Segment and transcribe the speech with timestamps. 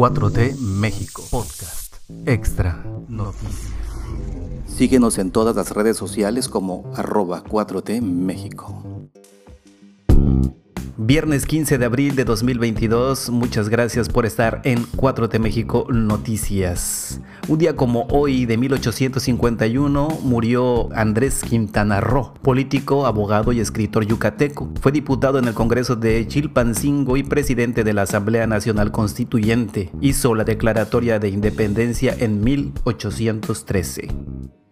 [0.00, 3.70] 4T México Podcast Extra Noticias.
[4.66, 8.89] Síguenos en todas las redes sociales como arroba 4T México.
[11.02, 17.22] Viernes 15 de abril de 2022, muchas gracias por estar en 4T México Noticias.
[17.48, 24.68] Un día como hoy de 1851 murió Andrés Quintana Roo, político, abogado y escritor yucateco.
[24.82, 29.90] Fue diputado en el Congreso de Chilpancingo y presidente de la Asamblea Nacional Constituyente.
[30.02, 34.08] Hizo la declaratoria de independencia en 1813.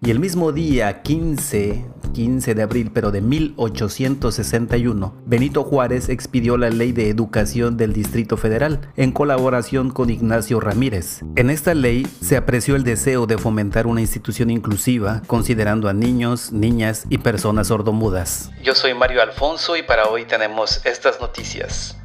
[0.01, 1.85] Y el mismo día, 15,
[2.15, 8.37] 15 de abril, pero de 1861, Benito Juárez expidió la Ley de Educación del Distrito
[8.37, 11.23] Federal en colaboración con Ignacio Ramírez.
[11.35, 16.53] En esta ley se apreció el deseo de fomentar una institución inclusiva, considerando a niños,
[16.53, 18.53] niñas y personas sordomudas.
[18.63, 21.99] Yo soy Mario Alfonso y para hoy tenemos estas noticias.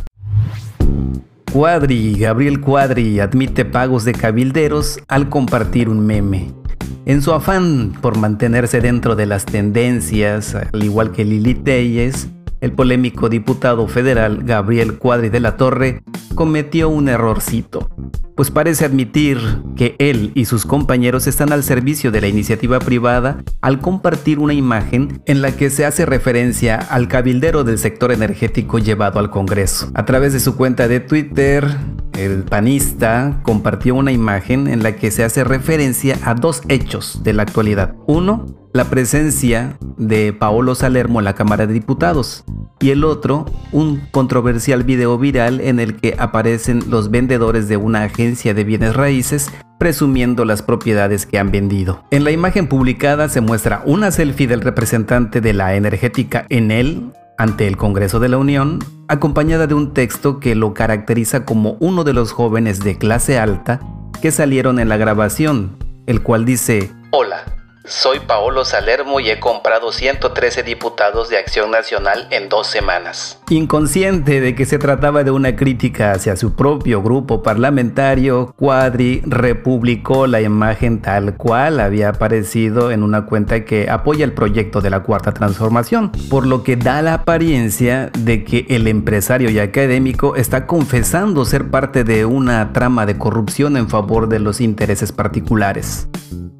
[1.51, 6.62] Cuadri, Gabriel Cuadri, admite pagos de cabilderos al compartir un meme.
[7.05, 12.29] En su afán por mantenerse dentro de las tendencias, al igual que Lili Telles,
[12.61, 16.01] el polémico diputado federal Gabriel Cuadri de la Torre
[16.33, 17.89] cometió un errorcito,
[18.35, 19.37] pues parece admitir
[19.75, 24.53] que él y sus compañeros están al servicio de la iniciativa privada al compartir una
[24.53, 29.91] imagen en la que se hace referencia al cabildero del sector energético llevado al Congreso.
[29.93, 31.65] A través de su cuenta de Twitter,
[32.17, 37.33] el panista compartió una imagen en la que se hace referencia a dos hechos de
[37.33, 37.95] la actualidad.
[38.07, 42.43] Uno, la presencia de Paolo Salermo en la Cámara de Diputados
[42.79, 48.03] y el otro, un controversial video viral en el que aparecen los vendedores de una
[48.03, 52.03] agencia de bienes raíces presumiendo las propiedades que han vendido.
[52.09, 57.67] En la imagen publicada se muestra una selfie del representante de la energética Enel ante
[57.67, 62.13] el Congreso de la Unión, acompañada de un texto que lo caracteriza como uno de
[62.13, 63.81] los jóvenes de clase alta
[64.21, 67.43] que salieron en la grabación, el cual dice, Hola,
[67.85, 73.39] soy Paolo Salermo y he comprado 113 diputados de Acción Nacional en dos semanas.
[73.49, 80.27] Inconsciente de que se trataba de una crítica hacia su propio grupo parlamentario, Cuadri republicó
[80.27, 85.01] la imagen tal cual había aparecido en una cuenta que apoya el proyecto de la
[85.03, 90.67] Cuarta Transformación, por lo que da la apariencia de que el empresario y académico está
[90.67, 96.07] confesando ser parte de una trama de corrupción en favor de los intereses particulares.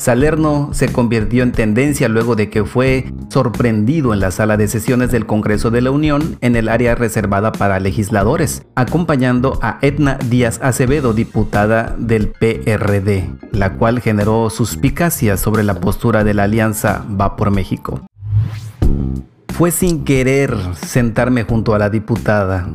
[0.03, 5.11] Salerno se convirtió en tendencia luego de que fue sorprendido en la sala de sesiones
[5.11, 10.59] del Congreso de la Unión en el área reservada para legisladores, acompañando a Edna Díaz
[10.61, 17.37] Acevedo, diputada del PRD, la cual generó suspicacias sobre la postura de la alianza Va
[17.37, 18.01] por México.
[19.53, 20.53] Fue sin querer
[20.85, 22.67] sentarme junto a la diputada.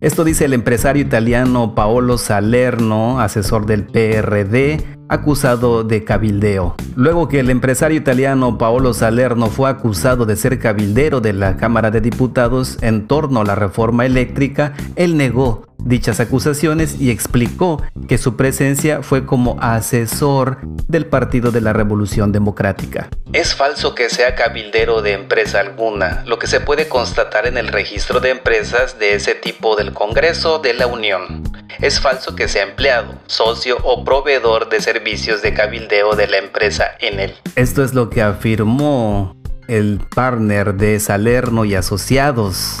[0.00, 6.74] Esto dice el empresario italiano Paolo Salerno, asesor del PRD, acusado de cabildeo.
[6.96, 11.90] Luego que el empresario italiano Paolo Salerno fue acusado de ser cabildero de la Cámara
[11.90, 18.18] de Diputados en torno a la reforma eléctrica, él negó dichas acusaciones y explicó que
[18.18, 20.58] su presencia fue como asesor
[20.88, 23.08] del Partido de la Revolución Democrática.
[23.32, 27.68] Es falso que sea cabildero de empresa alguna, lo que se puede constatar en el
[27.68, 31.42] registro de empresas de ese tipo del Congreso de la Unión.
[31.80, 36.86] Es falso que sea empleado, socio o proveedor de servicios de cabildeo de la empresa
[37.00, 37.34] Enel.
[37.54, 39.36] Esto es lo que afirmó
[39.68, 42.78] el partner de Salerno y Asociados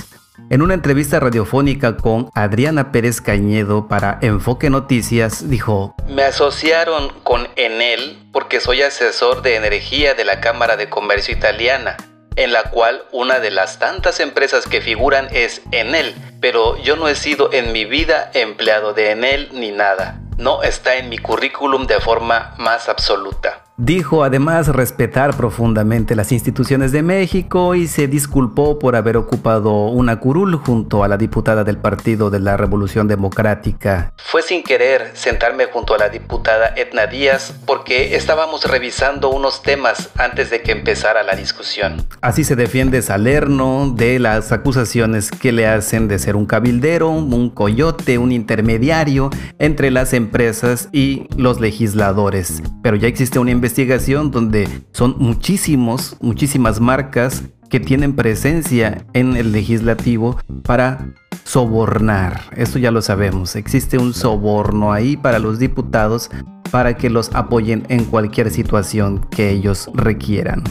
[0.50, 7.48] en una entrevista radiofónica con Adriana Pérez Cañedo para Enfoque Noticias, dijo, Me asociaron con
[7.56, 11.96] Enel porque soy asesor de energía de la Cámara de Comercio Italiana,
[12.36, 17.08] en la cual una de las tantas empresas que figuran es Enel, pero yo no
[17.08, 20.20] he sido en mi vida empleado de Enel ni nada.
[20.36, 23.64] No está en mi currículum de forma más absoluta.
[23.78, 30.18] Dijo además respetar profundamente las instituciones de México y se disculpó por haber ocupado una
[30.18, 34.14] curul junto a la diputada del Partido de la Revolución Democrática.
[34.16, 40.08] Fue sin querer sentarme junto a la diputada Edna Díaz porque estábamos revisando unos temas
[40.16, 42.02] antes de que empezara la discusión.
[42.22, 47.50] Así se defiende Salerno de las acusaciones que le hacen de ser un cabildero, un
[47.50, 52.62] coyote, un intermediario entre las empresas y los legisladores.
[52.82, 59.36] Pero ya existe una investigación investigación donde son muchísimos, muchísimas marcas que tienen presencia en
[59.36, 61.08] el legislativo para
[61.42, 62.42] sobornar.
[62.56, 63.56] Eso ya lo sabemos.
[63.56, 66.30] Existe un soborno ahí para los diputados
[66.70, 70.62] para que los apoyen en cualquier situación que ellos requieran.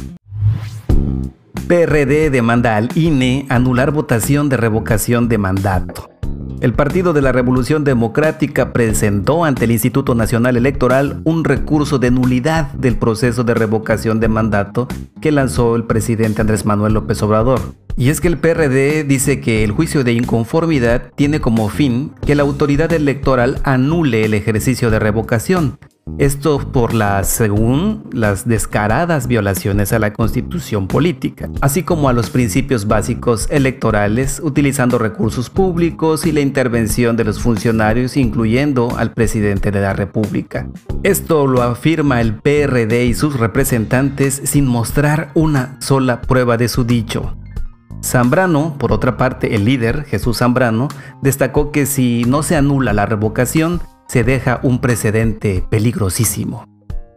[1.67, 6.14] PRD demanda al INE anular votación de revocación de mandato.
[6.65, 12.09] El Partido de la Revolución Democrática presentó ante el Instituto Nacional Electoral un recurso de
[12.09, 14.87] nulidad del proceso de revocación de mandato
[15.21, 17.61] que lanzó el presidente Andrés Manuel López Obrador.
[17.95, 22.33] Y es que el PRD dice que el juicio de inconformidad tiene como fin que
[22.33, 25.77] la autoridad electoral anule el ejercicio de revocación,
[26.17, 32.29] esto por las, según las descaradas violaciones a la constitución política, así como a los
[32.29, 39.71] principios básicos electorales, utilizando recursos públicos y la intervención de los funcionarios, incluyendo al presidente
[39.71, 40.69] de la República.
[41.03, 46.85] Esto lo afirma el PRD y sus representantes sin mostrar una sola prueba de su
[46.85, 47.35] dicho.
[48.03, 50.87] Zambrano, por otra parte, el líder, Jesús Zambrano,
[51.21, 56.65] destacó que si no se anula la revocación, se deja un precedente peligrosísimo.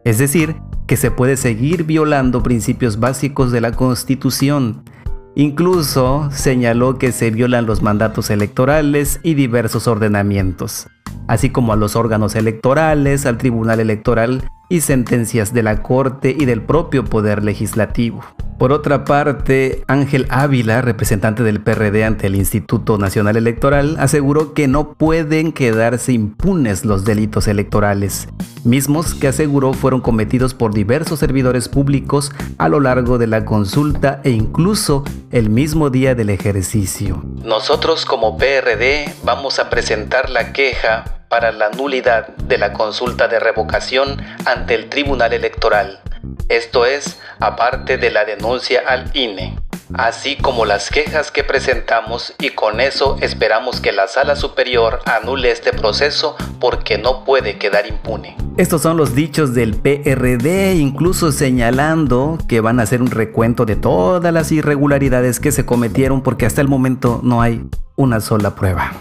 [0.05, 0.57] Es decir,
[0.87, 4.83] que se puede seguir violando principios básicos de la Constitución.
[5.35, 10.89] Incluso señaló que se violan los mandatos electorales y diversos ordenamientos,
[11.29, 16.47] así como a los órganos electorales, al Tribunal Electoral y sentencias de la Corte y
[16.47, 18.25] del propio Poder Legislativo.
[18.59, 24.67] Por otra parte, Ángel Ávila, representante del PRD ante el Instituto Nacional Electoral, aseguró que
[24.67, 28.29] no pueden quedarse impunes los delitos electorales,
[28.65, 34.21] mismos que aseguró fueron cometidos por diversos servidores públicos a lo largo de la consulta
[34.25, 37.23] e incluso el mismo día del ejercicio.
[37.45, 43.39] Nosotros como PRD vamos a presentar la queja para la nulidad de la consulta de
[43.39, 46.01] revocación ante el Tribunal Electoral
[46.49, 49.59] esto es, aparte de la denuncia al INE,
[49.95, 55.51] así como las quejas que presentamos y con eso esperamos que la sala superior anule
[55.51, 58.37] este proceso porque no puede quedar impune.
[58.57, 63.77] Estos son los dichos del PRD, incluso señalando que van a hacer un recuento de
[63.77, 67.65] todas las irregularidades que se cometieron porque hasta el momento no hay
[67.97, 68.93] una sola prueba.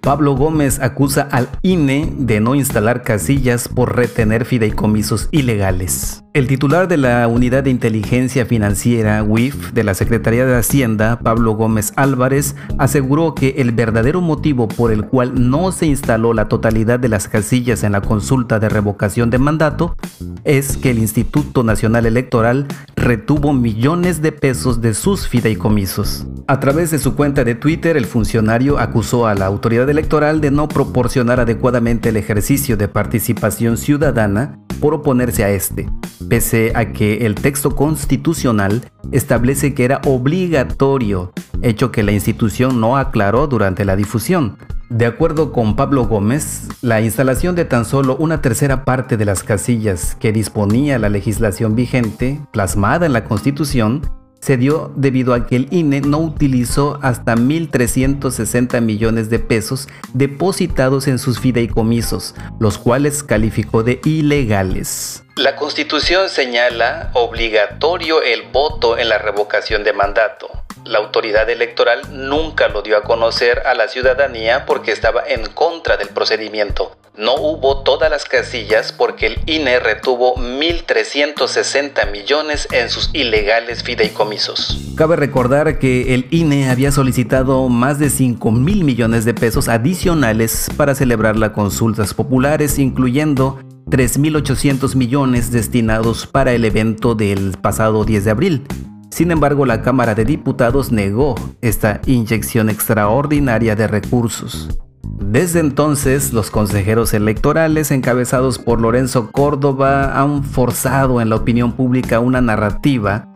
[0.00, 6.24] Pablo Gómez acusa al INE de no instalar casillas por retener fideicomisos ilegales.
[6.32, 11.54] El titular de la Unidad de Inteligencia Financiera, WIF, de la Secretaría de Hacienda, Pablo
[11.54, 17.00] Gómez Álvarez, aseguró que el verdadero motivo por el cual no se instaló la totalidad
[17.00, 19.96] de las casillas en la consulta de revocación de mandato
[20.44, 26.26] es que el Instituto Nacional Electoral retuvo millones de pesos de sus fideicomisos.
[26.46, 30.50] A través de su cuenta de Twitter, el funcionario acusó a la autoridad electoral de
[30.50, 35.88] no proporcionar adecuadamente el ejercicio de participación ciudadana por oponerse a este
[36.30, 42.96] pese a que el texto constitucional establece que era obligatorio, hecho que la institución no
[42.96, 44.56] aclaró durante la difusión.
[44.88, 49.42] De acuerdo con Pablo Gómez, la instalación de tan solo una tercera parte de las
[49.42, 54.02] casillas que disponía la legislación vigente, plasmada en la Constitución,
[54.40, 61.06] se dio debido a que el INE no utilizó hasta 1.360 millones de pesos depositados
[61.08, 65.22] en sus fideicomisos, los cuales calificó de ilegales.
[65.36, 70.50] La Constitución señala obligatorio el voto en la revocación de mandato.
[70.84, 75.96] La autoridad electoral nunca lo dio a conocer a la ciudadanía porque estaba en contra
[75.96, 76.96] del procedimiento.
[77.20, 84.94] No hubo todas las casillas porque el INE retuvo 1.360 millones en sus ilegales fideicomisos.
[84.96, 90.70] Cabe recordar que el INE había solicitado más de 5 mil millones de pesos adicionales
[90.78, 93.58] para celebrar las consultas populares, incluyendo
[93.90, 98.66] 3.800 millones destinados para el evento del pasado 10 de abril.
[99.10, 104.70] Sin embargo, la Cámara de Diputados negó esta inyección extraordinaria de recursos.
[105.02, 112.20] Desde entonces, los consejeros electorales encabezados por Lorenzo Córdoba han forzado en la opinión pública
[112.20, 113.28] una narrativa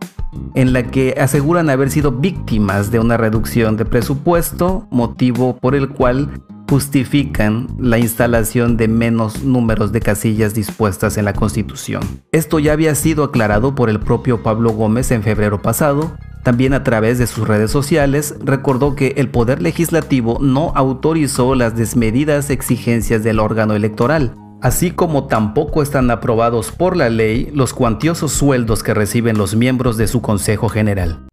[0.53, 5.89] en la que aseguran haber sido víctimas de una reducción de presupuesto, motivo por el
[5.89, 6.29] cual
[6.69, 12.01] justifican la instalación de menos números de casillas dispuestas en la Constitución.
[12.31, 16.17] Esto ya había sido aclarado por el propio Pablo Gómez en febrero pasado.
[16.45, 21.75] También a través de sus redes sociales recordó que el Poder Legislativo no autorizó las
[21.75, 28.31] desmedidas exigencias del órgano electoral, así como tampoco están aprobados por la ley los cuantiosos
[28.31, 31.25] sueldos que reciben los miembros de su Consejo General.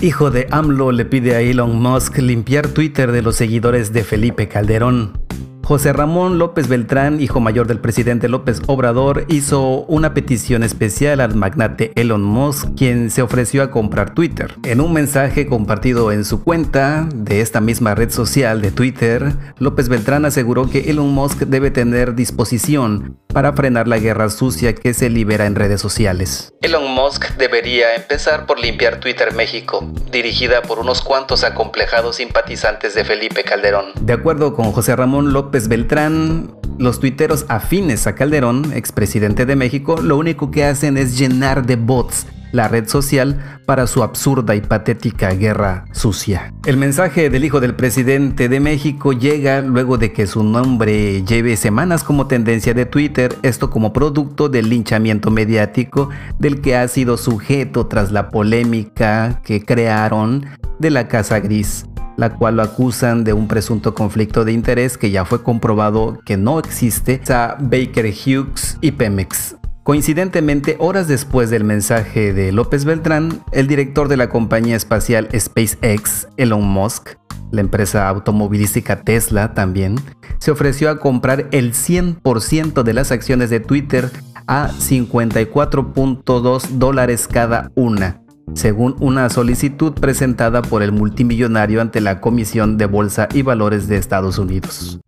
[0.00, 4.48] Hijo de AMLO le pide a Elon Musk limpiar Twitter de los seguidores de Felipe
[4.48, 5.27] Calderón.
[5.68, 11.34] José Ramón López Beltrán, hijo mayor del presidente López Obrador, hizo una petición especial al
[11.34, 14.54] magnate Elon Musk, quien se ofreció a comprar Twitter.
[14.64, 19.90] En un mensaje compartido en su cuenta de esta misma red social de Twitter, López
[19.90, 25.10] Beltrán aseguró que Elon Musk debe tener disposición para frenar la guerra sucia que se
[25.10, 26.54] libera en redes sociales.
[26.62, 33.04] Elon Musk debería empezar por limpiar Twitter México, dirigida por unos cuantos acomplejados simpatizantes de
[33.04, 33.92] Felipe Calderón.
[34.00, 39.96] De acuerdo con José Ramón López Beltrán, los tuiteros afines a Calderón, expresidente de México,
[40.00, 44.60] lo único que hacen es llenar de bots la red social para su absurda y
[44.60, 46.52] patética guerra sucia.
[46.66, 51.56] El mensaje del hijo del presidente de México llega luego de que su nombre lleve
[51.56, 57.16] semanas como tendencia de Twitter, esto como producto del linchamiento mediático del que ha sido
[57.16, 60.46] sujeto tras la polémica que crearon
[60.78, 61.86] de la Casa Gris
[62.18, 66.36] la cual lo acusan de un presunto conflicto de interés que ya fue comprobado que
[66.36, 69.56] no existe a Baker Hughes y Pemex.
[69.84, 76.28] Coincidentemente, horas después del mensaje de López Beltrán, el director de la compañía espacial SpaceX,
[76.36, 77.10] Elon Musk,
[77.52, 79.94] la empresa automovilística Tesla también,
[80.40, 84.10] se ofreció a comprar el 100% de las acciones de Twitter
[84.48, 88.20] a 54.2 dólares cada una,
[88.54, 93.96] según una solicitud presentada por el multimillonario ante la Comisión de Bolsa y Valores de
[93.96, 95.00] Estados Unidos.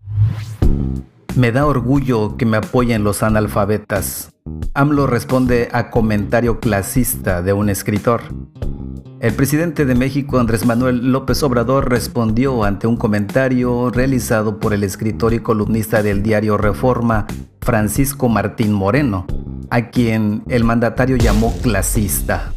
[1.36, 4.30] Me da orgullo que me apoyen los analfabetas.
[4.74, 8.22] AMLO responde a comentario clasista de un escritor.
[9.20, 14.82] El presidente de México, Andrés Manuel López Obrador, respondió ante un comentario realizado por el
[14.82, 17.26] escritor y columnista del diario Reforma,
[17.60, 19.26] Francisco Martín Moreno,
[19.68, 22.52] a quien el mandatario llamó clasista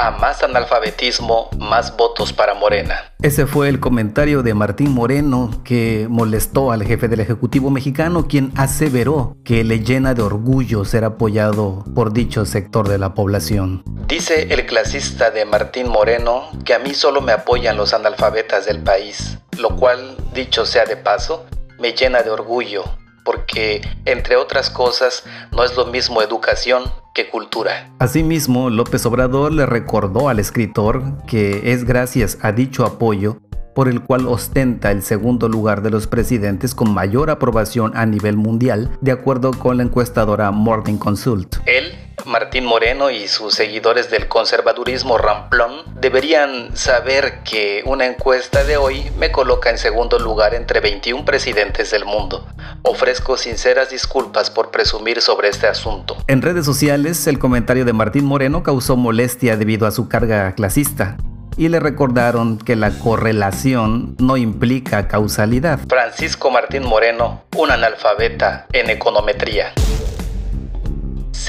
[0.00, 3.12] a más analfabetismo, más votos para Morena.
[3.20, 8.50] Ese fue el comentario de Martín Moreno que molestó al jefe del Ejecutivo mexicano, quien
[8.56, 13.82] aseveró que le llena de orgullo ser apoyado por dicho sector de la población.
[14.06, 18.82] Dice el clasista de Martín Moreno que a mí solo me apoyan los analfabetas del
[18.82, 21.44] país, lo cual, dicho sea de paso,
[21.78, 22.84] me llena de orgullo,
[23.22, 27.90] porque, entre otras cosas, no es lo mismo educación que cultura.
[27.98, 33.38] Asimismo, López Obrador le recordó al escritor que es gracias a dicho apoyo
[33.74, 38.36] por el cual ostenta el segundo lugar de los presidentes con mayor aprobación a nivel
[38.36, 41.56] mundial, de acuerdo con la encuestadora Morning Consult.
[41.66, 48.76] Él Martín Moreno y sus seguidores del conservadurismo ramplón deberían saber que una encuesta de
[48.76, 52.46] hoy me coloca en segundo lugar entre 21 presidentes del mundo.
[52.82, 56.16] Ofrezco sinceras disculpas por presumir sobre este asunto.
[56.26, 61.16] En redes sociales, el comentario de Martín Moreno causó molestia debido a su carga clasista
[61.56, 65.80] y le recordaron que la correlación no implica causalidad.
[65.88, 69.72] Francisco Martín Moreno, un analfabeta en econometría.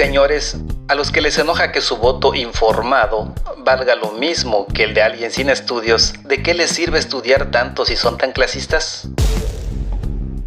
[0.02, 4.96] Señores, a los que les enoja que su voto informado valga lo mismo que el
[4.96, 9.08] de alguien sin estudios, ¿de qué les sirve estudiar tanto si son tan clasistas?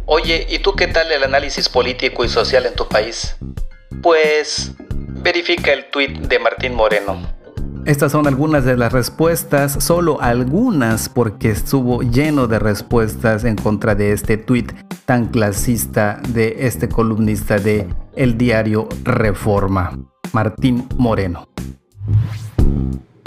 [0.05, 3.37] Oye, ¿y tú qué tal el análisis político y social en tu país?
[4.03, 4.73] Pues
[5.23, 7.15] verifica el tuit de Martín Moreno.
[7.85, 13.95] Estas son algunas de las respuestas, solo algunas porque estuvo lleno de respuestas en contra
[13.95, 14.73] de este tuit
[15.05, 19.97] tan clasista de este columnista de El Diario Reforma,
[20.31, 21.49] Martín Moreno.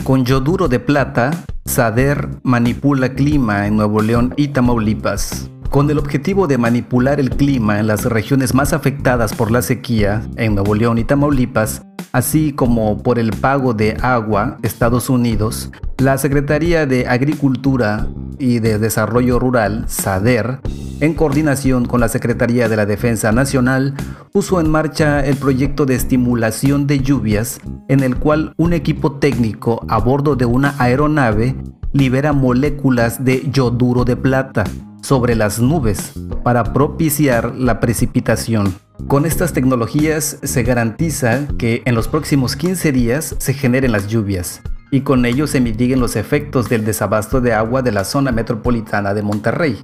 [0.02, 1.30] Con yoduro de plata,
[1.66, 5.50] Sader manipula clima en Nuevo León y Tamaulipas.
[5.68, 10.22] Con el objetivo de manipular el clima en las regiones más afectadas por la sequía,
[10.36, 16.16] en Nuevo León y Tamaulipas, así como por el pago de agua Estados Unidos, la
[16.16, 18.06] Secretaría de Agricultura
[18.38, 20.60] y de Desarrollo Rural, SADER,
[21.00, 23.94] en coordinación con la Secretaría de la Defensa Nacional,
[24.32, 29.84] puso en marcha el proyecto de estimulación de lluvias, en el cual un equipo técnico
[29.88, 31.56] a bordo de una aeronave
[31.92, 34.64] libera moléculas de yoduro de plata
[35.02, 38.74] sobre las nubes para propiciar la precipitación.
[39.06, 44.60] Con estas tecnologías se garantiza que en los próximos 15 días se generen las lluvias
[44.90, 49.14] y con ello se mitiguen los efectos del desabasto de agua de la zona metropolitana
[49.14, 49.78] de Monterrey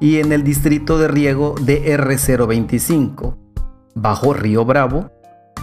[0.00, 3.36] y en el distrito de riego de R025,
[3.96, 5.10] bajo Río Bravo,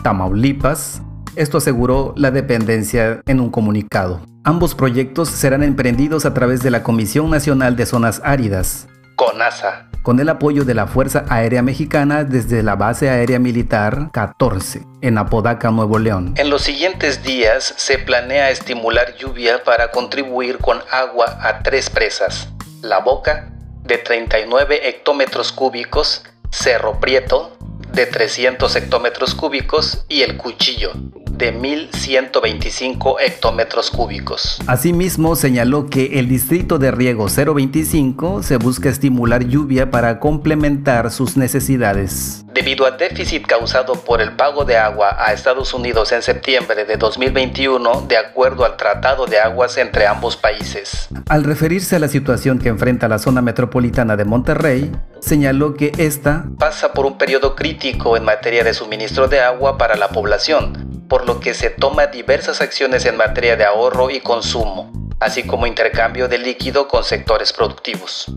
[0.03, 1.01] Tamaulipas.
[1.35, 4.19] Esto aseguró la dependencia en un comunicado.
[4.43, 10.19] Ambos proyectos serán emprendidos a través de la Comisión Nacional de Zonas Áridas, CONASA, con
[10.19, 15.71] el apoyo de la Fuerza Aérea Mexicana desde la Base Aérea Militar 14 en Apodaca,
[15.71, 16.33] Nuevo León.
[16.35, 22.49] En los siguientes días se planea estimular lluvia para contribuir con agua a tres presas,
[22.81, 23.49] La Boca,
[23.83, 27.57] de 39 hectómetros cúbicos, Cerro Prieto,
[27.93, 30.91] de 300 hectómetros cúbicos y El Cuchillo,
[31.31, 34.59] de 1.125 hectómetros cúbicos.
[34.65, 41.37] Asimismo, señaló que el distrito de riego 025 se busca estimular lluvia para complementar sus
[41.37, 42.42] necesidades.
[42.53, 46.97] Debido al déficit causado por el pago de agua a Estados Unidos en septiembre de
[46.97, 51.07] 2021, de acuerdo al Tratado de Aguas entre ambos países.
[51.29, 56.45] Al referirse a la situación que enfrenta la zona metropolitana de Monterrey, señaló que esta
[56.59, 61.25] pasa por un periodo crítico en materia de suministro de agua para la población, por
[61.25, 66.27] lo que se toma diversas acciones en materia de ahorro y consumo, así como intercambio
[66.27, 68.31] de líquido con sectores productivos.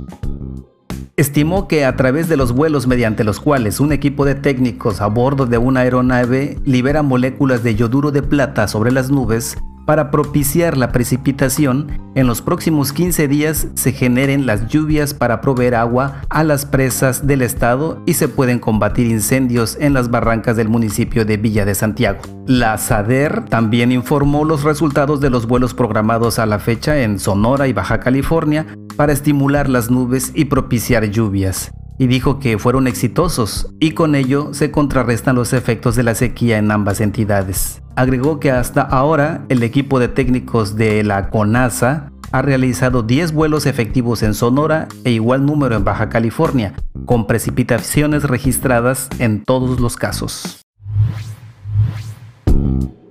[1.16, 5.06] Estimó que a través de los vuelos mediante los cuales un equipo de técnicos a
[5.06, 10.76] bordo de una aeronave libera moléculas de yoduro de plata sobre las nubes, para propiciar
[10.76, 16.42] la precipitación, en los próximos 15 días se generen las lluvias para proveer agua a
[16.42, 21.36] las presas del estado y se pueden combatir incendios en las barrancas del municipio de
[21.36, 22.18] Villa de Santiago.
[22.46, 27.68] La SADER también informó los resultados de los vuelos programados a la fecha en Sonora
[27.68, 28.66] y Baja California
[28.96, 34.52] para estimular las nubes y propiciar lluvias y dijo que fueron exitosos y con ello
[34.52, 37.82] se contrarrestan los efectos de la sequía en ambas entidades.
[37.96, 43.64] Agregó que hasta ahora el equipo de técnicos de la CONASA ha realizado 10 vuelos
[43.64, 46.74] efectivos en Sonora e igual número en Baja California,
[47.06, 50.60] con precipitaciones registradas en todos los casos.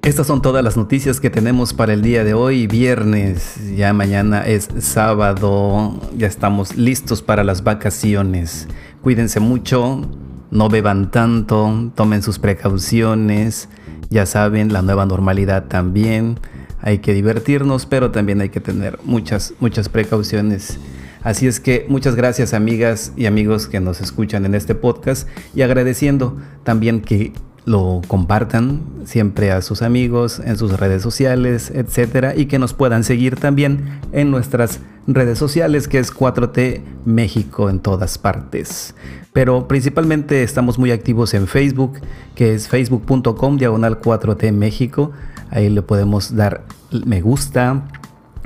[0.04, 3.76] Estas son todas las noticias que tenemos para el día de hoy, viernes.
[3.76, 6.00] Ya mañana es sábado.
[6.16, 8.68] Ya estamos listos para las vacaciones.
[9.02, 10.08] Cuídense mucho,
[10.52, 13.68] no beban tanto, tomen sus precauciones.
[14.10, 16.40] Ya saben, la nueva normalidad también.
[16.82, 20.78] Hay que divertirnos, pero también hay que tener muchas, muchas precauciones.
[21.24, 25.64] Así es que muchas gracias amigas y amigos que nos escuchan en este podcast y
[25.64, 27.34] agradeciendo también que
[27.66, 33.04] lo compartan siempre a sus amigos en sus redes sociales, etcétera, y que nos puedan
[33.04, 38.96] seguir también en nuestras redes sociales, que es 4T México en todas partes.
[39.34, 42.00] Pero principalmente estamos muy activos en Facebook,
[42.36, 45.12] que es facebook.com diagonal 4T México.
[45.50, 47.88] Ahí le podemos dar me gusta,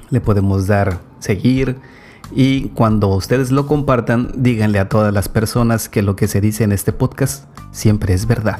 [0.09, 1.75] le podemos dar seguir.
[2.31, 6.63] Y cuando ustedes lo compartan, díganle a todas las personas que lo que se dice
[6.63, 8.59] en este podcast siempre es verdad.